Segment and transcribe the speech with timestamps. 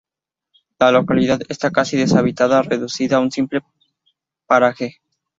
[0.79, 3.61] La localidad está casi deshabitada, reducida a un simple
[4.47, 4.99] paraje.